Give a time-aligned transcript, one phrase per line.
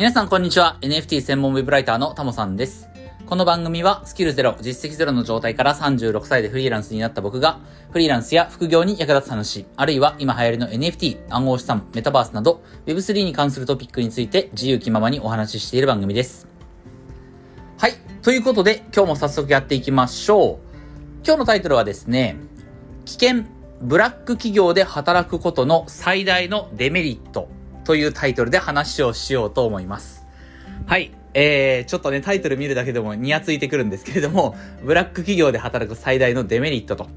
[0.00, 0.78] 皆さんこんにちは。
[0.80, 2.88] NFT 専門ウェブライターのタモさんです。
[3.26, 16.48] この番組はスキルゼロ、実績ゼロの状態から36歳でフリーランスになった僕が、フリーランスや副業に役立つ話、あるいは今流行りの NFT、暗号資産、メタバースなど、Web3 に関するトピックについて自由気ままにお話ししている番組です。
[17.76, 17.92] はい。
[18.22, 20.58] ということで、今日も早速やっていきましょう。
[21.26, 22.38] 今日のタイトルはですね、
[23.04, 23.44] 危険、
[23.82, 27.50] ブラック企業で働くことの最大のデメリット
[27.90, 30.24] というタイトルで話をしようと思います。
[30.86, 31.10] はい。
[31.34, 34.54] えー、ちょっとね、タイトル見るだけでもニヤついてくるんですけれども、
[34.84, 37.08] ブラック企業で働く最大のデメリットと。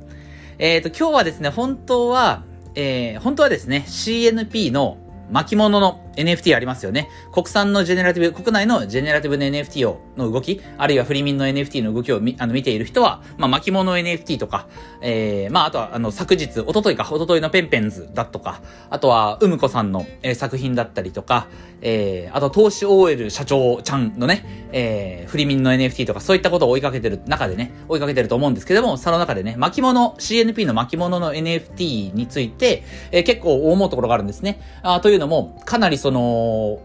[0.58, 4.98] えーと、今日はですね、本当は、えー、本当はですね、CNP の
[5.30, 7.09] 巻物の NFT ありますよね。
[7.31, 14.67] 国産のジェネラティブ、国内のジェネラティブの NFT を、の動き、あるいはフリミンの NFT の動きを見、あの、見ている人は、まあ、巻物 NFT とか、
[15.02, 21.48] えー、まあ、あとは、あの、昨日、おとといか、おとといのペンペンズだとか、あとは、うむこさんの、えー、作品だったりとか、
[21.81, 34.61] えー、あと、投資 OL 社長ちゃんのね、えー、フリミンの NFT とか、そういったことを追いかけてる中でね、追いかけてると思うんですけども、その中でね、巻物、CNP の巻物の NFT について、えー、結構思うところがあるんですね。
[34.81, 36.82] あというのも、かなりその、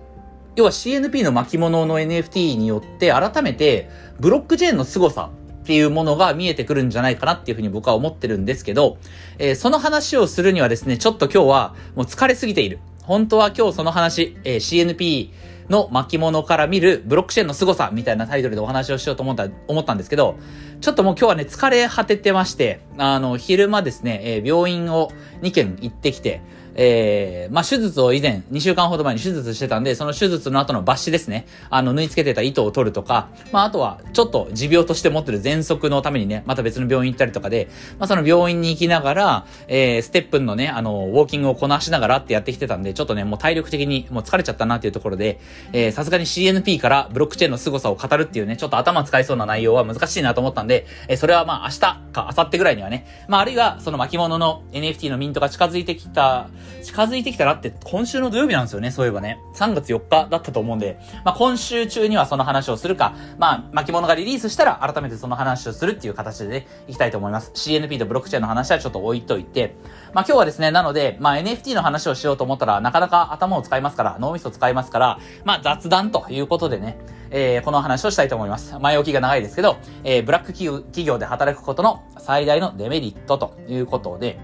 [0.55, 5.31] 要は CNP の巻物の NFT によって改めてブロックチェーンの凄さ
[5.63, 8.99] っていうものが見えてくるんじゃないかなっていうふうに僕は思ってるんですけど、
[9.39, 12.79] えー、その話をするにはですね、ちょっと今日はもう疲れすぎている。
[13.03, 15.31] 本当は今日その話、えー、CNP
[15.69, 20.39] の巻物から見るブロックチェーンの凄さみたいなタイトルでお話をしようと思った、思ったんですけど、
[20.81, 25.11] ちょっともう今日はね、疲れ果ててまして、あの、昼間ですね、えー、病院を
[25.43, 26.41] 2軒行ってきて、
[26.81, 31.45] えー、まあ、手術を以前、2週間ほど前に手術してたんで、その手術の後の抜歯ですね。
[31.71, 37.69] あの、縫い付けてた糸を取るとか、まあ、あとは、ちょっと持病として持ってる喘息のためにね、また別の病院行ったりとかで、
[37.99, 45.41] まあ、その病院に行きながら、えー、ステップンのね、あの、ウォーキングをこなしながらってやってきてたんで、ちょっとね、もう体力的にもう疲れちゃったなっていうところで、
[45.73, 56.49] えー、さすがに CNP からブロックチェーンの凄さを語るっていうね、ちょっと頭使いそうな内容は難しいなと思ったんで、えー、それはまあ、明日か明後日ぐらいにはね、まあ、あるいは、その巻物の NFT のミントが近づいてきた、
[56.83, 59.39] 近づいてきたらって今週の土曜日なんですよね、そういえばね。
[59.55, 67.53] 3月4日だったと思うんで、まあ今週中にはその話をするか、まあ巻物がリリースしたら改めてその話をするっていう形でね、いきたいと思います。
[67.55, 69.77] CNP とブロックチェーンの話はちょっと置いといて、
[70.12, 76.99] まあ今日はですね、なので、まあ NFT の話をしようと思ったらなかなか頭を使いますから、脳みそ使いますから、まあ雑談ということでね、
[77.31, 78.78] えー、この話をしたいと思います。
[78.78, 84.39] 前置きが長いですけど、えー、ブラック企業で働くことの最大のデメリットということで、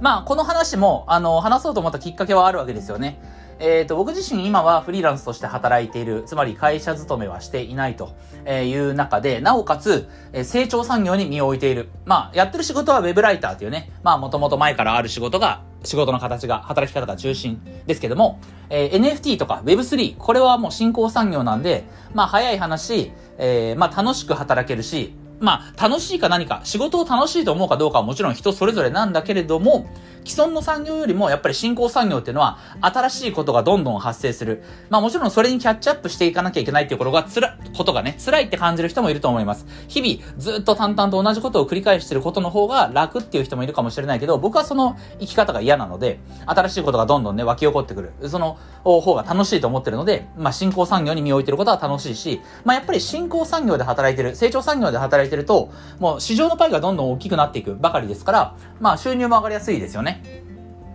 [0.00, 3.20] まあ、この話も、あの、話そうと思ったきっかけはあるわけですよね。
[3.60, 8.14] えっ、ー、と、僕自身今はフリーランスとして働いている、つまり会社勤めはしていないと
[8.48, 10.08] いう中で、なおかつ、
[10.44, 11.90] 成長産業に身を置いている。
[12.06, 18.40] まあ、やってる仕事はウェブライターっていうね、まあ、もともと前からある仕事が、仕事の形が、働き方が中心ですけども、
[18.70, 21.84] えー、NFT とか Web3、これはもう新興産業なんで、
[22.14, 29.86] まあ、早い話、えー、まあ、楽しく働けるし、まあ、楽しいか何か、仕事を楽しいと思うかどうかはもちろん人それぞれなんだけれども、
[30.24, 34.62] 既存の産業よりもやっぱり新興産業っていうのは新しいことがどんどん発生する。
[34.90, 39.66] まあもちろんそれにキャッチアップしていかなきゃいけないっていうことがつら、ことがね、辛いって感じる人もいると思います。
[39.88, 48.12] 日々ずっと淡々と同じことを繰り返してることの方が楽っていう人もいるかもしれないけど、僕はその生き方が嫌なので、新しいことがどんどんね、湧き起こってくる。
[48.28, 60.22] その方が楽しいと思ってるので、まあ新興産業に身を置いてることは楽しいし、まあやっぱり新興産業で働いてる、成長産業で働いてるてると、もう市場のパイがどんどん大きくなっていくばかりですから、まあ収入も上がりやすいですよね。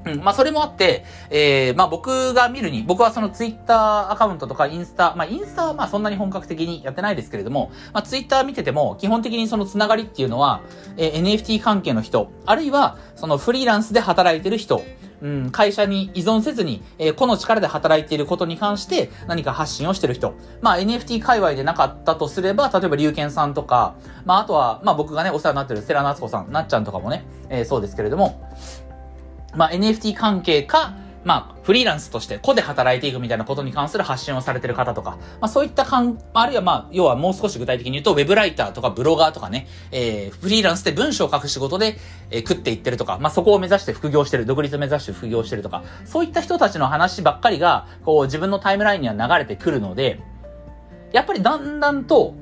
[0.06, 10.62] うん、まあそれもあって、えー、まあ僕が見るに、僕はそのツイッターアカウントとかインスタ、まあインスタはまあそんなに本格的にやってないですけれども、まあツイッター見てても基本的にそのつながりっていうのは、
[10.98, 14.84] えー、NFT 関係の人、あるいはそのフリーランスで働いてる人、
[15.22, 20.34] うん、会社に依存せずに、えー、個の力で働いていることに関して何か発信をしてる人。
[20.62, 23.96] まあ NFT 界隈でなかったとすれば、例えば龍賢さんとか、
[24.26, 28.42] まああとは、まあ僕がね、お世話になってるセラナツコさん、なっちゃんとかもね、えー、そうですけれども、
[29.56, 41.98] まあ NFT 関係か、まあ、フリーランスとして個で働いていくみたいなことに関する発信をされてる方とか、まあそういったかん、あるいはまあ、要はもう少し具体的に言うと、ウェブライターとかブロガーとかね、えー、フリーランスで文章を書く仕事で、
[42.30, 50.20] えー、食っていってるとか、まあそこを目指して副業してる、独立目指して副業してるとか、そういった人たちの話ばっかりが、こう自分のタイムラインには流れてくるので、
[51.12, 52.36] やっぱりだんだんと、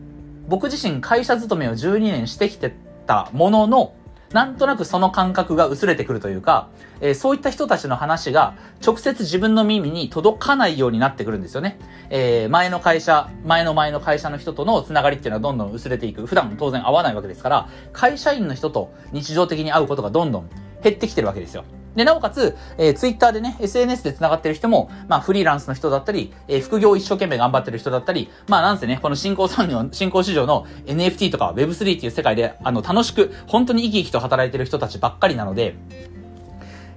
[0.49, 2.75] 僕自身会社勤めを12年してきて
[3.07, 3.93] たものの、
[4.33, 6.69] なんとなくその感覚が薄れてくるというか、
[7.01, 11.77] えー、そういった人たちの話が直接自分の耳に届かないようになってくるんですよね。
[12.09, 16.25] えー、前の会社、前の前の会社の人とのつながりっていうのはどんどん薄れていく。
[16.25, 20.49] 普段も当然会わないわけですから、会社員の人と日常的に会うことがどんどん
[20.83, 21.63] 減ってきてるわけですよ。
[21.95, 35.75] で、なおかつ、えー、ツイッターでね、SNS で繋がってる人も、まあ、フリーランスの人だったり、えー、副業一生懸命頑張ってる人だったり、まあ、なんせね、この新興産業、新興市場の NFT とか Web3 っていう世界で、あの、楽しく、本当に生き生きと働いてる人たちばっかりなので、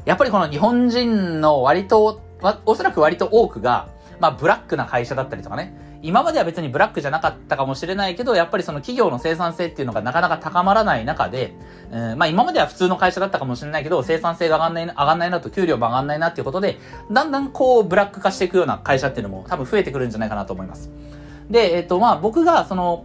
[0.04, 2.22] やっぱりこの日本人の割と、
[2.64, 3.88] おそらく割と多くが、
[4.20, 5.74] まあ、ブラックな会社だったりとかね、
[6.06, 11.52] 今までは別にブラックじゃなかったかもしれないけど、やっぱりその企業の生産性っていうのがなかなか高まらない中で、
[11.90, 16.78] うん、まあ今までは普通の会社だったかもしれないけど、生産性が上がんない、上がんないなと給料も上がんないなっていうことで、
[17.10, 20.90] だんだんこうブラック化していくような会社っていうのも多分増えてくるんじゃないかなと思います。
[21.50, 23.04] で、えっとまあ僕がその、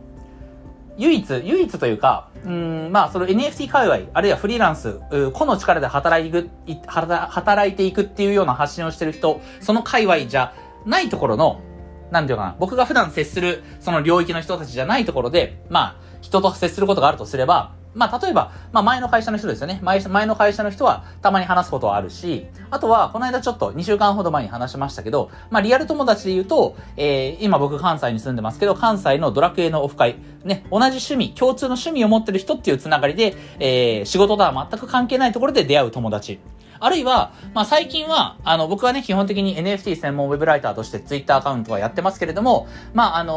[0.98, 5.00] 唯一、唯一というか、うん、まあ、その NFT 界隈、あるいはフリーランス、
[5.34, 10.54] 個の力で働いていく、働いていくっていうような発信をしてる人、その界隈じゃ
[10.86, 11.62] ないところの、
[12.12, 19.80] なんていうかな、僕が普段接する、その領域の人たちじゃないところで、まあ、人と接することがあるとすれば、まあ、例えば、まあ、前の会社の人ですよね。
[19.82, 30.16] 前、前の会社の人は、たまに話すことはあるし、あとは、この間ちょっと、2週間ほど前に話しましたけど、まあ、リアル友達で言うと、えー、今僕関西に住んでますけど、関西のドラクエのオフ会、
[30.46, 36.40] ね、同じ趣味、共通の趣味を持ってる人っていうつながりで、えー、仕事とは全く関係ないところで出会う友達。
[36.84, 43.36] あるいは、まあ最近は、あの、僕はね、基本的に NFT 専門ウェブライターとして Twitter アカウントはやってますけれども、まああのー、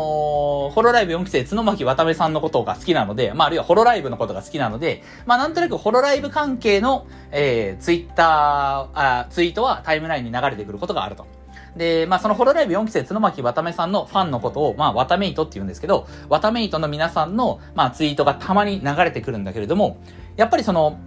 [0.70, 8.24] ホロライブ4期生、角巻渡辺さんのことが好きなので、まああるいはホロライブのことが好きなので、まあなんとなくホロライブ関係の、えー、Twitter、
[8.94, 11.26] あツイートはタイムラインに流れてくることがあると。
[11.76, 19.98] で、まあ、そのホロライブ4期生、角巻渡辺さんのファンのことを、まあ、渡メイトって言うんですけど、渡メイトの皆さんの、まあ、ツイートがたまに流れてくるんだけれども、
[20.36, 20.98] やっぱりその、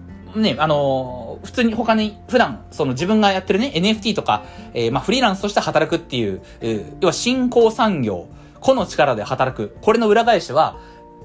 [0.42, 4.44] ね、あのー、普通に他に、普段、その自分がやってるね、NFT とか、
[4.74, 8.28] えー、まあ、フリーランスとして働くっていう、えー、要は新興産業、
[8.60, 9.78] 個の力で働く。
[9.82, 10.78] これの裏返しは、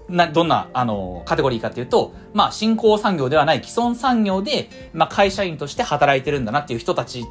[0.09, 7.25] な、どんな、あの、カテゴリーかっていうと、まあ、新興産業ではない既存産業で、まあ、会社員として働いてるんだなっていう人たち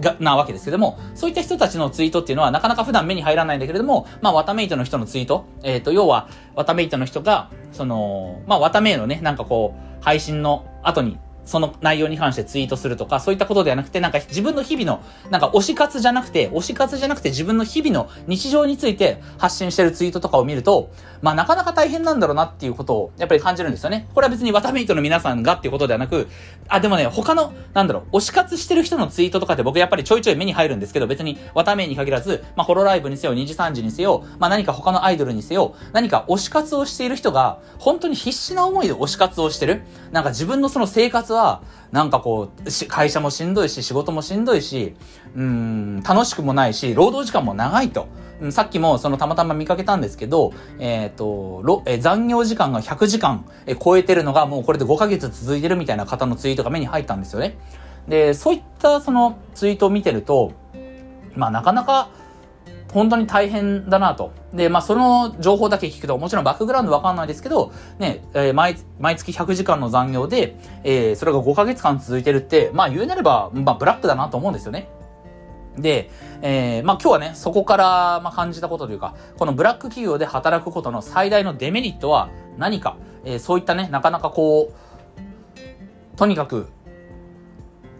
[0.00, 11.18] が、なわけですけども、そういった人たちのツイートっていうのはなかなか普段目に入らないんだけれども、まあ、ワタメイトの人のツイート、えっ、ー、と、要は、ワタメイトの人が、その、まあ、ワタメイのね、なんかこう、配信の後に。
[11.44, 20.90] その内容に関してツイートするとか、そういったことではなくて、なんか自分の日々の、なんか推し活じゃなくて、推し活じゃなくて自分の日々の日常について発信してるツイートとかを見ると、
[21.22, 24.08] まあなかなか大変なんだろうなっていうことをやっぱり感じるんですよね。
[24.14, 26.28] これは別にワタメイトの皆さんがっていうことではなく、
[26.68, 39.82] あ、でもね、他の、なんだろう、推し活してる人のツイートとかって僕やっぱりちょいちょい目に入るんですけど、別にワタメイに限らず、まあホロライブにせよ、2時3時にせよ、まあ何か他のアイドルにせよ、何か推し活をしている人が、本当に必死な思いで推し活をしてる。
[40.12, 44.96] なんか自分のその生活は、なんかこう、会社もしんどいし、仕事もしんどいし、
[45.36, 48.08] うん、楽しくもないし、労働時間も長いと。
[48.40, 57.56] うん、さっきもそのたまたま見かけたんですけど、えっ、ー、と、え残業時間が100時間、え超えてるのがもうこれで5ヶ月続いてるみたいな方のツイートが目に入ったんですよね。
[58.08, 60.52] で、そういったそのツイートを見てると、
[61.36, 62.08] まあなかなか、
[62.94, 64.32] 本当に大変だなと。
[64.52, 74.88] で、まあ、その情報だけ聞くと、もちろんバックグラウンドわかんないですけど、ね、えー、毎、毎月100時間の残業で、えー、それが5ヶ月間続いてるって、まあ、言うなれば、まあ、ブラックだなと思うんですよね。
[75.76, 76.08] で、
[76.40, 86.68] えー、まあ、今日はね、そこから、まあ、感じたことというか、このブラック企業で働くことの最大のデメリットは何か、えー、そういったね、なかなかこう、とにかく、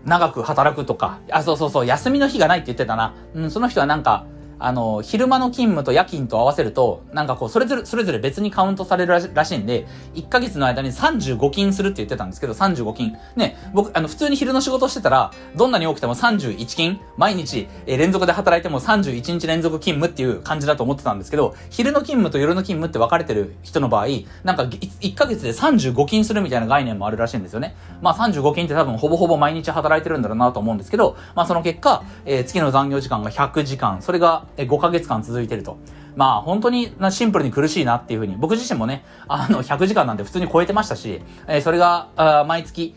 [0.04, 3.14] 長く働くとか、あ、そうそうそう、休みの日がないって言ってたな。
[3.34, 4.26] うん、その人はなんか、
[4.58, 13.12] あの、昼間の勤務と夜勤と合わせると、なんかこう、それぞれ、それぞれ別にカウントされるらしいんで、1ヶ月の間に35勤するって言ってたんですけど、35勤。
[13.36, 24.06] ね、僕、あの、普通に昼の仕事してたら、どんなに多くても31勤、毎日、え連続で働いても31日連続勤務っていう感じだと思ってたんですけど、昼の勤務と夜の勤務って分かれてる人の場合、
[24.44, 27.74] なんか1ヶ月で35勤するみたいな概念もあるらしいんですよね。
[28.00, 35.78] まあ35勤って多分ほぼほぼ毎日働いてるんだろうなと思うんですけど、まあその結果、えー、月の残業時間が100時間、それが5ヶ月間続いてると。
[36.16, 42.94] まあ本当にシンプルに苦しいなっていうふうに、僕自身もね、あの100時間なんて普通に超えてましたし、えー、それがあ毎月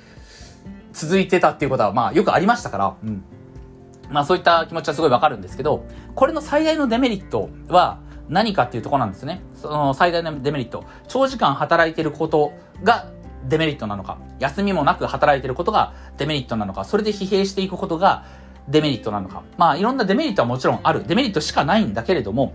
[0.94, 3.24] 続いてたっていうことはまあよくありましたから、うん。
[4.10, 5.86] まあそういった気持ちはすごいわかるんですけど、
[6.16, 8.00] これの最大のデメリットは
[8.30, 9.42] 何かっていうところなんですね。
[9.56, 10.84] その最大のデメリット。
[11.08, 13.10] 長時間働いてることが
[13.48, 18.26] デメリットなのか、休みもなく働いてることがデメリットなのか、それで疲弊していくことが
[18.68, 19.44] デメリットなのか。
[19.58, 21.06] まあいろんなデメリットはもちろんある。
[21.08, 22.54] デメリットしかないんだけれども、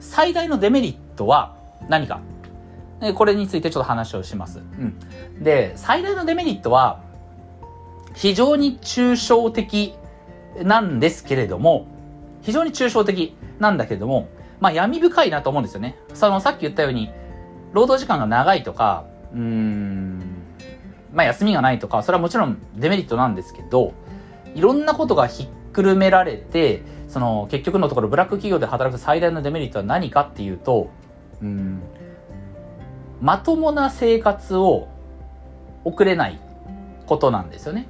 [0.00, 1.56] 最大のデメリットは
[1.88, 2.20] 何か。
[3.14, 4.58] これについてちょっと話をします。
[4.58, 5.42] うん。
[5.42, 7.00] で、最大のデメリットは、
[8.14, 9.94] 非常に抽象的
[10.62, 11.86] なんですけれども、
[12.42, 14.28] 非常に抽象的なんだけれども、
[14.60, 15.98] まあ闇深いなと思うんですよね。
[16.14, 17.10] そのさっき言ったように、
[17.72, 20.20] 労働時間が長いとか、うーん、
[21.12, 23.92] まあ休みがないとか、それはもちろんデメリットなんですけど、
[24.54, 30.90] いろんなことがひっくるめられて、その結局のところブラック企業で働く最大のデメリットは何かっていうと、
[31.42, 31.80] うん、
[33.20, 34.88] まともな生活を
[35.84, 36.40] 送れない
[37.06, 37.86] ことなんですよね。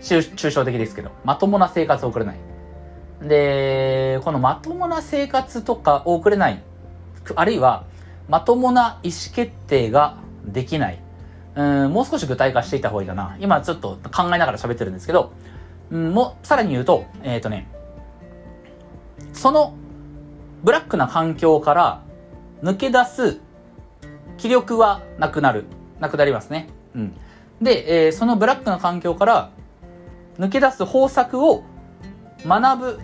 [0.00, 2.36] 抽象的ですけど、まともな生活を送れない。
[3.22, 6.62] で、このまともな生活とかを送れない、
[7.36, 7.84] あるいは
[8.28, 10.98] まともな意思決定ができない。
[11.54, 13.36] うん、もう少し具体化していた方がいいかな。
[13.40, 15.32] 今ちょっと考えながら喋ってるんですけど、
[15.92, 17.68] もさらに言うと、えっ、ー、とね、
[19.32, 19.74] その
[20.62, 22.02] ブラックな環境から
[22.62, 23.40] 抜け出す
[24.38, 25.64] 気力はなくなる。
[26.00, 26.68] なくなりますね。
[26.94, 27.14] うん。
[27.60, 29.50] で、えー、そのブラックな環境から
[30.38, 31.62] 抜け出す方策を
[32.44, 33.00] 学ぶ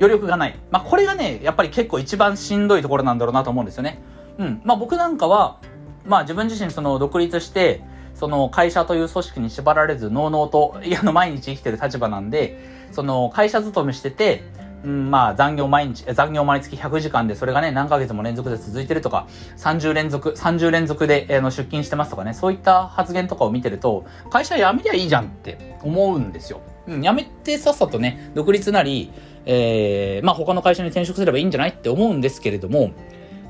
[0.00, 0.58] 余力がない。
[0.70, 4.02] まあ、これがね、やっぱり結構一番しんどいところなんだろうなと思うんですよね。
[4.38, 4.62] うん。
[4.64, 5.60] まあ、僕なんかは、
[6.04, 7.82] まあ、自分自身その独立して、
[8.24, 12.58] その会社という組織に縛られず、のうのうと、いや、の毎日生きてる立場なんで、
[12.90, 14.44] その会社勤めしてて、
[14.82, 19.26] うん、まあ残業毎日、残業毎月100時間で、それがね、何ヶ月も連続で続いてるとか、
[19.58, 26.62] 30連続、30連続で、えー、の出勤してますとかね、そういった発言とかを見てると、会社辞めりゃいいじゃんって思うんですよ。
[26.86, 29.12] うん、辞めてさっさとね、独立なり、
[29.44, 32.92] えー、まあ他の会社に転職すればいいんじゃないって思うんですけれども、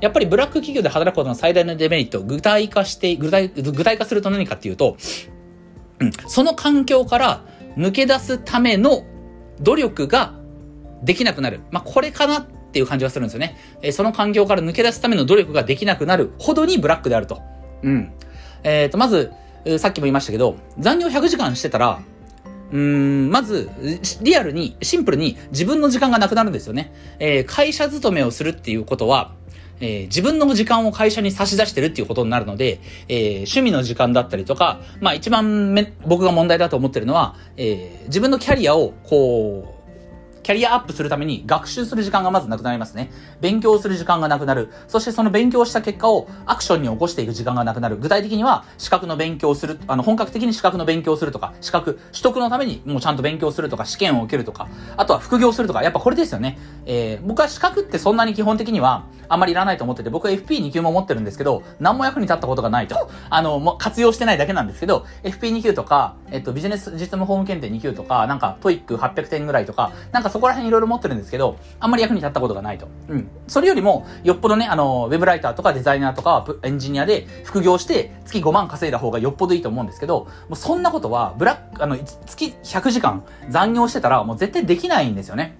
[0.01, 4.97] やっぱりブラック企業で働くことの最大のデメリット、具体化して、具体、具体化すると何かっていうと、
[6.27, 7.45] その環境から
[7.77, 9.03] 抜け出すための
[9.61, 10.33] 努力が
[11.03, 11.61] できなくなる。
[11.71, 13.57] まあ、これかなっていう感じがするんですよね。
[13.81, 17.41] えー、その環境から抜け出すための努力ができなくなるほどにブラックであると。
[17.83, 18.11] うん。
[18.63, 19.31] えっ、ー、と、まず、
[19.77, 21.99] さっきも言いましたけど、残業100時間してたら、
[22.71, 23.69] うん、まず、
[24.21, 26.93] リアルに、シンプルに自分の時間がなくなるんですよね。
[27.19, 29.33] えー、会社勤めをするっていうことは、
[29.79, 39.74] えー、自分の時間を会社に差し出してるっていうことになるので、えー、趣味の時間だったりとか、まあ一番め僕が問題だと思ってるのは、えー、自分のキャリアをこう、
[40.45, 43.09] キャリアアップするために学習する時間がまずなくなりますね。
[43.41, 44.69] 勉強する時間がなくなる。
[44.87, 47.97] そしてその勉強した結果をアクションに起こしていく時間がなくなる。
[47.97, 49.79] 具体的には資格の勉強をする。
[49.87, 56.59] あの、本格的に資格の勉強をするとか、資格取得のためにもうちゃんと勉強するとか、試験を受けるとか、あとは副業するとか、やっぱこれですよね。
[56.85, 63.09] えー、僕は資格ってそんなに基本的にはあまりいらないと思ってて、僕は FP2 級も持ってるんですけど、何も役に立ったことがないと。
[63.31, 72.89] あの、もう活用してないだけなんですけど、FP2 級とか、えっと、ビジネス実務法務検定2級とか、なんか、 TOEIC 800点ぐらいとか、なんかそこら辺いろいろ持ってるんですけど、あんまり役に立ったことがないと。
[73.07, 73.29] うん。
[73.47, 85.55] それよりも、よっぽどね、あの、ウェブライターとかデザイナーとかエンジニアで副業して月5万稼いだ方がよっぽどいいと思うんですけど、もうそんなことは、ブラック、あの、月100時間残業してたらもう絶対できないんですよね。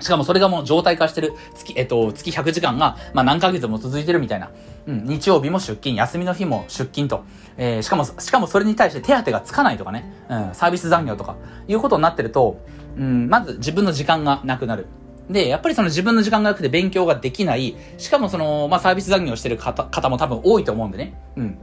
[0.00, 4.50] しかもそれがもう状態化してる月、えっと、月100時間が、まあ何ヶ月も続いてるみたいな。
[4.86, 7.22] うん、日曜日も出勤、休みの日も出勤と。
[7.58, 10.10] えー、しかも、しかもそれに対して手当がつかないとかね。
[10.30, 11.36] うん、サービス残業とか、
[11.68, 12.58] いうことになってると、
[12.96, 14.86] うん、まず自分の時間がなくなる。
[15.28, 17.76] で、やっぱりその自分の時間がなくて勉強ができない。
[17.98, 21.14] しかもその、まあ、サービス残業してる方方も多分多いと思うんでね。
[21.36, 21.58] うん。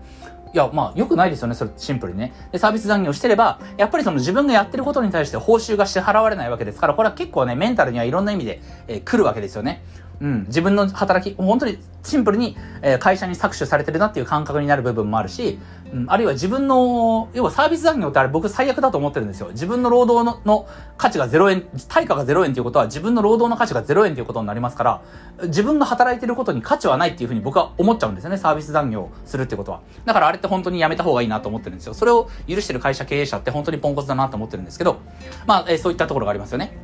[0.53, 2.33] いや、まあ、良くないですよね、それ、シンプルにね。
[2.51, 9.83] で、サービス残業してれば、やっぱりその自分がやってることに対して報酬が支払われないわけですから、これは結構ね、メンタルにはいろんな意味で、えー、来るわけですよね。
[10.19, 15.59] うん、自分の働き、本当にシンプルに、えー、会社に搾取されてるなっていう感覚になる部分もあるし、
[15.93, 19.49] うん、あるいは自分の、要はサービス残業ってあれ僕最悪だと思ってるんですよ。
[19.51, 25.01] 自分の労働のの価値が0円、対価が0円っていうことは自分の労働の価値が0円っていうことになりますから、
[25.43, 28.37] 自分が働いてることに価値はないっていうふうに僕は思っちゃうんですよね。
[28.37, 29.81] サービス残業するってことは。
[30.05, 31.93] だからあれって本当にやめた方がいいなと思ってるんですよ。
[31.93, 34.97] それを許してる会社経営者って本当にポンコツだなと思ってるんですけど、
[35.45, 36.77] まあ、えー、そういったところがありますよね。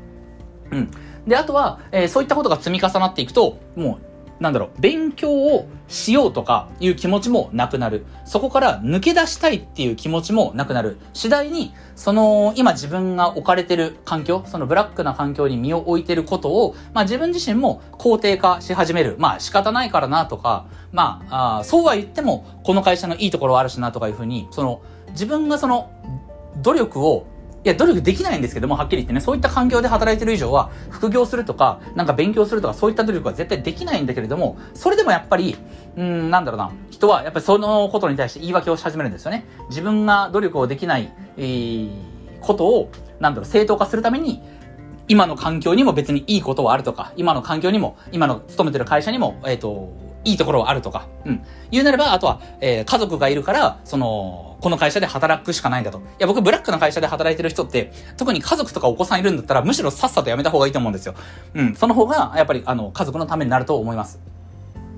[0.71, 0.91] うん。
[1.27, 4.13] で、あとは、えー、そういったことが積み重なっていくと、もう、
[4.43, 8.05] なんだろう、勉強をしようとかいう気持ちもなくなる。
[8.25, 10.97] そこから抜け出したいっていう気持ちもなくなる。
[11.13, 19.15] 次第に、その、今自分が置かれてる環境、そのブラックな環境に身を置いてることを、まあ自分自身も肯定化し始める。
[19.17, 25.89] まあ仕方ないからなとか、まあ、あそうは言っても、この会社のいいところはあるしなとかいうふうに、その、自分がその、
[26.61, 27.25] 努力を
[27.65, 35.55] いや、努力できないんですけども、はっきり言ってね、そういった環境で働いてる以上は、副業するとか、なんか勉強するとか、そういった努力は絶対できないんだけれども、それでもやっぱり、
[35.95, 39.45] うん、なんだろうな、人はやっぱりそのことに対して言い訳をし始めるんですよね。
[39.69, 41.89] 自分が努力をできない、えー、
[42.41, 42.89] ことを、
[43.21, 44.41] なんだろう、正当化するために、
[45.07, 49.89] 今の環境にも別にいいことはあるとか、今の環境にも、今の勤めてる会社にも、えっ、ー、と、
[50.25, 51.41] いいところはあるとか、うん。
[51.71, 55.97] 言うなれば、あとは、えー、家族がいるから、その、この会社で働くしかないんだと。
[55.97, 61.15] いや、僕、ブラックな会社で働いてる人って、特に家族とかお子さんいるんだったら、むしろさっさとやめた方がいいと思うんですよ。
[61.53, 61.75] うん。
[61.75, 64.32] その方が、やっぱり、あの、家族のためになると思います。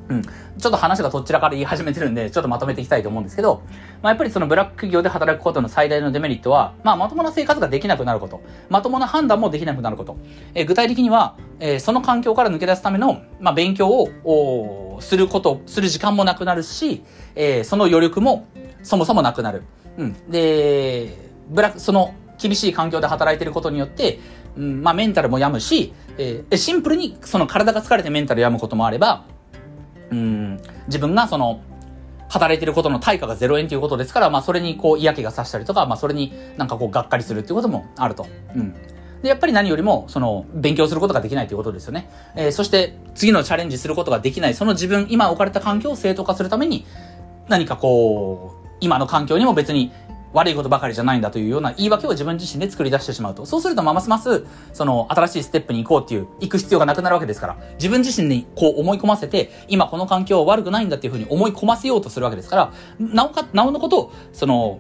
[0.10, 0.22] うん。
[0.22, 3.62] ちょっと話がどちらから言い始めてるんで、ちょっとまとめていきたいと思うんですけど、
[4.02, 8.42] まあ、やっぱりそのブラック企業で働くことの最大のデメリットは、まあ、まともな生活ができなくなること。
[8.70, 10.18] まともな判断もできなくなること。
[10.54, 17.04] えー、具体的には、えー、その環境から抜け出すための、まあ、勉強を、すること、する時間もなくなるし、
[17.36, 18.48] えー、その余力も
[18.82, 19.64] そもそもなくなる。
[19.98, 20.16] うん。
[20.30, 21.18] で、
[21.50, 24.20] ブラック、その厳しい環境で働いてることによって、
[24.58, 29.26] うん、まあ、メンタルも病むし、えー、シンプルにその体が疲れてメンタル病むこともあれば、
[30.12, 31.62] うん、自分がその、
[32.28, 38.28] 働いてることの対価が0円ということですから、まあそれにこう嫌気がさしたりとか、まあそれになんかこうがっかりするっていうこともあると。
[38.56, 38.74] うん。
[39.22, 42.10] で、やっぱり何よりも、その、勉強することができないということですよね。
[42.36, 46.86] えー、そして、次のチャレンジすることができない、その自分、今置かれた環境を正当化するために、
[47.48, 49.92] 何かこう、今の環境にも別に
[50.36, 53.46] 悪いことばかりじゃないんだというような言い訳を自分自身で作り出してしまうと。
[53.46, 64.80] そうすると、ますます、その、新しいステップに行こうっていう、行く必要がなくなるわけですから、自分自身にこう思い込ませて、今この環境は悪くないんだっていうふうに思い込ませようとするわけですから、なおか、なおのこと、その、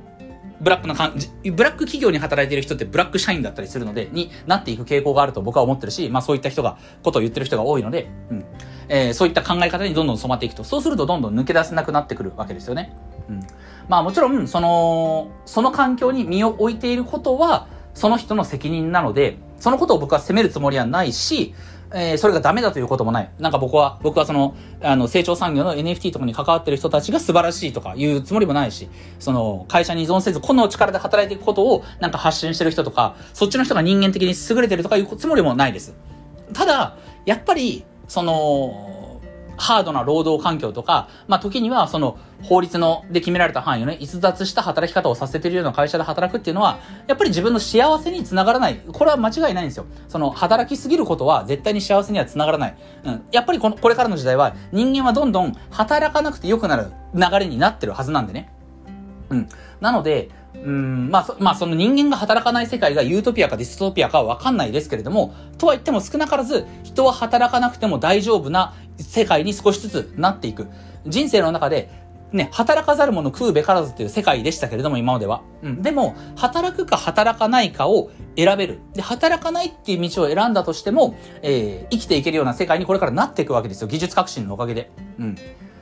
[0.59, 8.45] ブラックな感じ、ブラック企業に働いている人ってブラック社員だったりするので、になっていく傾向があると僕は思ってるし、まあそういった人が、ことを言ってる人が多いので、うん。
[8.87, 12.93] えー、そういった考え方にどんどん染まっていくと、そうするとどんどん抜け出せなくなってくるわけですよね。
[13.29, 13.39] うん。
[13.87, 21.53] まあもちろん、その、その環境に身を置いていることは、その人の責任なので、そのことを僕は責めるつもりはないし、
[21.93, 23.31] えー、それがダメだということもない。
[23.39, 28.89] なんか僕は、僕はその、あの、成長産業の NFT とかに関わってる人たちが素晴らしいとか言うつもりもないし、
[29.19, 35.95] その、会社に依存せず、個の力で働いていくことをなんか発信してる人とか、そっちの人が人間的に優れてるとかいうつもりもないです。
[36.53, 38.94] ただ、やっぱり、その、
[39.57, 48.81] ハードな労働環境とか、まあ、時にはその法律ので決められた範囲をね、逸脱した働き方をさせているような会社で働くっていうのは、やっぱり自分の幸せにつながらない。
[48.91, 49.85] これは間違いないんですよ。
[50.07, 52.77] その、働きすぎることは絶対に幸せにはつながらない。
[53.03, 53.23] うん。
[53.31, 58.51] やっぱりこの、これからの時代は人間はどんどん働かなくて良くなる流れになってるはずなんでね。
[59.29, 59.49] うん。
[59.79, 60.29] なので、
[60.63, 70.67] うん、まあ、まあ、その人間が働かない世界がユートピアかディストピアかはわかんないですけれども、とは言っても少なからず、人は働かなくても大丈夫な世界に少しずつなっていく。
[71.05, 71.89] 人生の中で、
[72.31, 75.41] ね、働かざる者食うべからずっていう世界でしたけれども、今までは。
[75.61, 75.81] うん。
[75.81, 78.79] でも、働くか働かないかを選べる。
[78.93, 83.87] で、働かないっていう道を選んだとしても、えー、生きていけるような世界にこれからなっていくわけですよ。
[83.87, 84.91] 技術革新のおかげで。
[85.19, 85.35] うん。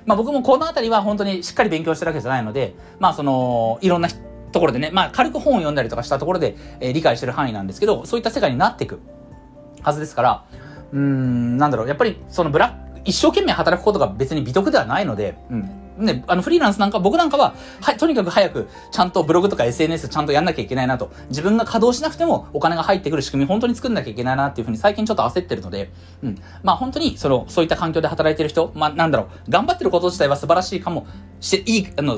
[0.05, 4.09] まあ僕もこのあたりは本当にしっかり勉強してるわけじゃないので、まあその、いろんな
[4.51, 8.99] ところでね、まあ軽く本を読んだりとかしたところで、えー、理解してる範囲なんですけど、そういった世界になっていく
[9.81, 10.45] はずですから、
[10.91, 15.69] うーん、なんだろう、やっぱりそのブラック、一生懸命働くことが別に美徳ではないので、うん。
[15.97, 21.11] ね、あのフリーランスなんか、僕なんかは、はい、とにかく早く、ちゃんとブログとか SNS ちゃんとやんなきゃいけないなと。
[21.29, 25.91] 自分が稼働しなくてもお金が入ってくる仕組み、本当に作んなきゃいけないなっていうふうに最近ちょっと焦ってるので、
[26.23, 26.41] うん。
[26.63, 31.05] まあ本当に、その、そういった環境で働いてる人、まあなんだろう、頑張ってること自体は素晴らしいかも
[31.39, 32.17] して、いい、あの、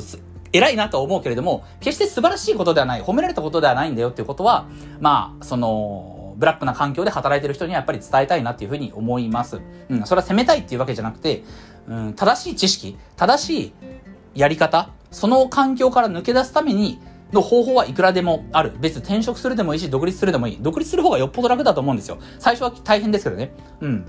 [0.54, 4.67] 偉いなと思うけれども、決して素晴らしいことではない、褒められたことではないんだよっていうことは、
[5.02, 9.62] まあ、その、ブラックな環境で働いてる人にはやっぱり伝えたいなっていうふうに思います。
[9.89, 11.43] うん、それは責めたいっていうわけじゃなくて、
[11.88, 13.74] うん、正しい知識、正しい
[14.34, 17.00] やり方、その環境から抜け出すために、
[17.32, 18.74] の方法はいくらでもある。
[18.80, 20.58] 別に転職するでもいいし、独立するでもいい。
[20.62, 22.17] 独立する方がよっぽど楽だと思うんですよ。
[22.39, 23.52] 最初は大変ですけどね。
[23.82, 24.06] うん。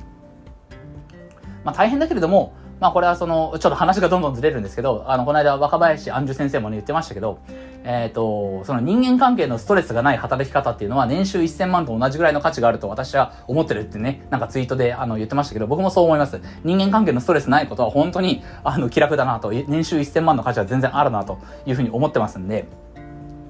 [1.64, 7.38] まあ大変だけれども、まあこれはその、ちょっと話がどんどんずれるんですけど、あの、この間若林安寿先生もね言ってましたけど、
[7.84, 16.40] えっ、ー、と、その人間関係のストレスがない働き方っていうのは年収1000万と同じぐらいの価値があると私は思ってるってね、なんかツイートであの言ってましたけど、僕もそう思います。
[16.64, 22.66] 人間関係のストレスないことは本当にあの気楽だなと、年収1000万の価値は全然あるなというふうに思ってますんで、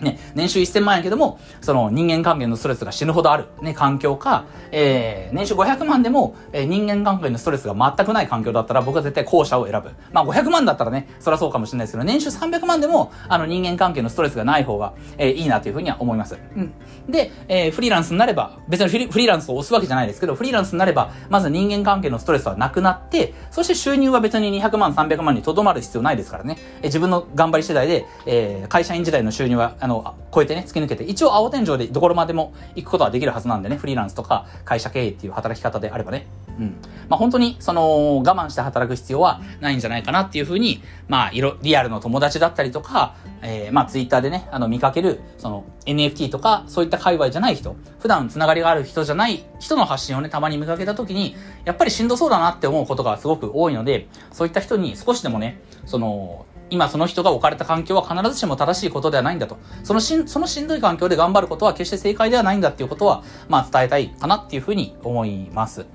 [0.00, 9.90] ね、年収1000万円けども、その人間関係のストレスが死ぬほどある、ね、環境か、えー、年収500万でも、えー、人間関係のストレスが全くない環境だったら僕は絶対後者を選ぶ。
[10.12, 16.36] まあ500万だったらね、そりゃそうかもしれないですけど、年収300万でも、あの人間関係のストレスがない方が、えー、いいなというふうには思います。
[16.56, 16.72] うん。
[17.08, 26.58] で、えー、フリーランスになれば、別にフリフリーランスを押すわけじゃないですけど、フリーランスになれば、まず人間関係のストレスはなくなって、そして収入は別に200万、300万にとどまる必要ないですからね。
[26.78, 36.26] えー、自分の頑張り次第で、えー、会社員時代の収入は、あの、超えてね、突き抜けて、一応青天井でどころまでも行くことはできるはずなんでね、フリーランスとか会社経営っていう働き方であればね。
[36.58, 36.76] うん。
[37.08, 59.58] まあ本当に、その、我慢して働く必要はないんじゃないかなっていうふうに、まあ、いろ、リアルの友達だったりとか、えー、まあツイッターでね、あの見かける、その NFT とか、そういった界隈じゃない人、普段つながりがある人じゃない人の発信をね、たまに見かけた時に、やっぱりしんどそうだなって思うことがすごく多いので、そういった人に少しでもね、その、今その人が置かれた環境は必ずしも正しいことではないんだと。
[59.84, 65.86] そのしん、そのしんどい環境で頑張ることは決して正解ではないんだっていうことは、まあ伝えたいかなっていうふうに思います。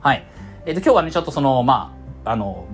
[0.00, 0.26] はい。
[0.64, 1.92] えっ、ー、と、今日はね、ちょっとその、ま
[2.24, 2.66] あ、あの、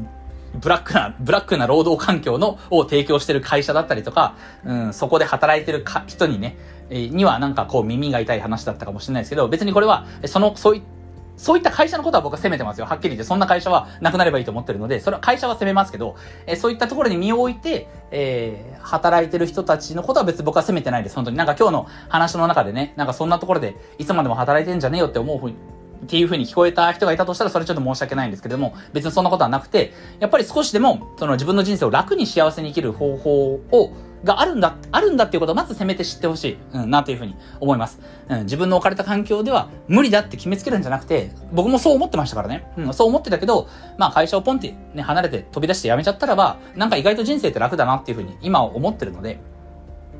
[0.54, 6.58] ブラックな、ブラックな労働環境の、を提供してる会社だったりとか、うん、そこで働いてるか人にね、
[6.90, 11.01] えー、にはなんかこう耳が痛い話だったかもしれないですけど、別にこれは、その、そういった
[11.36, 12.86] そういった会社のことは僕は責めてますよ。
[12.86, 16.16] はっきり言って、そんな会社はなくなればいいと思ってるので、それは会社は責めますけど、
[16.46, 21.16] えそういったところに身を置いて、えー、働いてる人たちのことは別に僕は責めてないです。
[21.16, 21.36] 本当に。
[21.36, 25.56] なんか今日の話の中でね、なんかそんなところでいつまでも働いてんじゃねえよって思うふうに、
[26.02, 33.92] っていう風に聞こえた人がいたとしたらそれちょっと申し訳ないんですけれども、別にそんなことはなくて、やっぱり少しでも、その自分の人生を楽に幸せに生きる方法を、
[34.24, 38.00] があるんだ、あるんだっていうことをまずせめて知ってほしい、うん、なというふうに思います。
[38.28, 42.66] うん、自分の置かれた環境では無理だって決めつけるんじゃなくて、僕もそう思ってましたからね。
[42.76, 49.40] うん、そう思ってたけど、まあ会社をポンってね、離れて飛び出して辞めちゃったらば、なんか意外と人生って楽だなっていうふうに今思ってるので、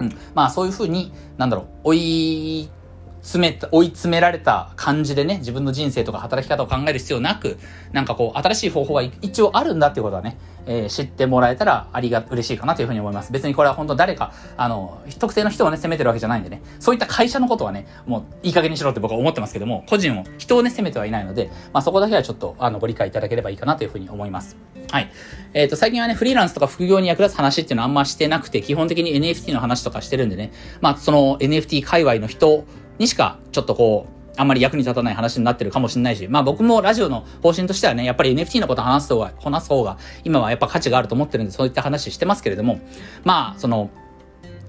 [0.01, 2.71] うん、まあそういうふうに、なんだろう、追い
[3.23, 7.57] 詰めた、追い詰められた感じでね、自分の人生とか働き方を考える必要なく、
[7.93, 13.33] なんかこう、新しい方法が一応あるんだっていうことはね、えー、知ってもらえたらありが、嬉しいかなというふうに思います。
[13.33, 24.57] 別にこれは本当誰か、あの、特定の人をね、責めてるわけじゃないんでね、そういった会社のことはね、もういい加減にしろって僕は思ってますけども、個人を、人をね、責めてはいないので、まあそこだけはちょっと、あの、ご理解いただければいいかなというふうに思います。
[24.91, 25.11] はい。
[25.55, 32.65] えっ、ー、と、最近はね、フリーランスとか副業に役立つ話っていうのはあんましてなくて、基本的に NFT の話とかしてるんでね、まあその NFT 界隈の人
[32.99, 42.81] にしか、ちょっとこう、あんまり役に立たない話になってるかもしれないし、まあ僕もラジオの方針としてはね、やっぱり NFT のこと話す方が、話す方が、今はやっぱ価値があると思ってるんで、そういった話してますけれども、
[43.25, 43.91] まあ、その、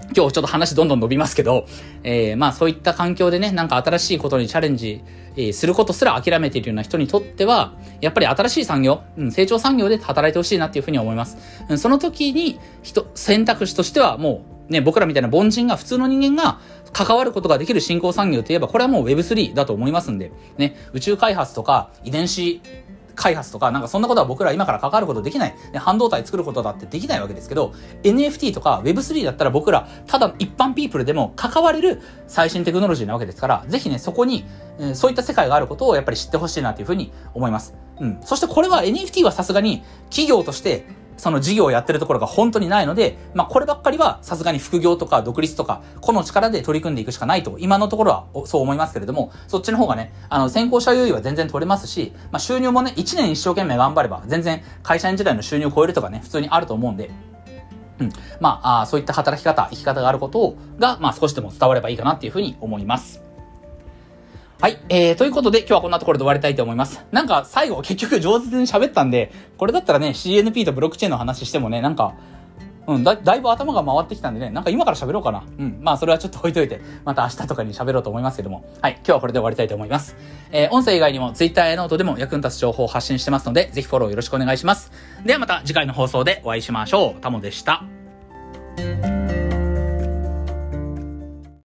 [0.04, 1.66] 今日ちょっと話どんどん伸びますけど、
[2.04, 5.02] えー、まあそういった環境でね、なんか新しいことにチャレンジ、
[5.36, 11.38] えー、することすら諦めているような人にとっては、やっぱり新しい産業、うん、成長産業で働いてほしいなっていうふうに思います。
[11.70, 16.60] うん、その時に、人、選択肢としてはもう、ね、僕らみたいな凡人が、普通の人間が
[16.92, 22.62] 関わることができる新興産業といえば、これはもう Web3 だと思いますんで、ね、宇宙開発とか遺伝子
[23.16, 25.56] 開発とか、なんかそんなことは僕ら今から関わることできない。
[25.72, 27.74] ね、半導体作ることだってできないわけですけど、
[28.04, 34.46] NFT とか Web3 だったら僕ら、ただ一般ピープルでも関われる最新テクノロジーなわけですから、ぜひね、そこに、
[34.80, 37.76] えー、そういった世界があることをやっぱり知ってほしいなというふうに思います。
[38.00, 38.20] うん。
[38.24, 40.86] そしてこれは NFT はさすがに企業として
[41.24, 57.10] その事業をやってるところが本当にないので、まあこればっかりはさすがに副業とか独立とか、個の力で取り組んでいくしかないと、今のところはそう思いますけれども、そっちの方がね、あの、先行者優位は全然取れますし、まあ収入もね、1年一生懸命頑張れば、全然会社員時代の収入を超えるとかね、普通にあると思うんで、
[58.00, 58.12] うん。
[58.42, 63.22] まあ、あそういった働き方、生き方があることが、まあ少しでも伝わればいいかなっていうふうに思います。
[64.64, 64.78] はい。
[64.88, 67.06] えー、ということで今日はこんなところで終わりたいと思います。
[67.12, 72.16] なんか最後結局上手に喋ったんで、これだったらね、CNP とブロックチェーンの話してもね、なんか、
[72.88, 75.44] うん、だ、だいぶ頭が回ってきたんでね、なんか今から喋ろうかな。
[75.60, 75.80] うん。
[75.82, 78.64] まあ、それはちょっと置いといて、また明日とかに喋ろうと思いますけども。
[78.82, 78.94] はい。
[78.94, 80.16] 今日はこれで終わりたいと思います。
[80.52, 84.94] えー、音声以外にも Twitter やノートでも役に立つ情報を発信してますので、ぜひフォローよろしくお願いします。
[85.26, 87.20] ではまた次回の放送でお会いしましょう。
[87.20, 87.84] タモでした。